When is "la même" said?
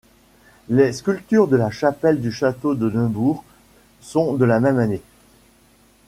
4.45-4.79